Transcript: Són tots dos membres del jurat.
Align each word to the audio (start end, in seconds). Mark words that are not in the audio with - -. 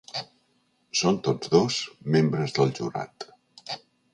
Són 1.01 1.19
tots 1.27 1.51
dos 1.55 1.77
membres 2.17 2.57
del 2.59 2.73
jurat. 2.81 3.29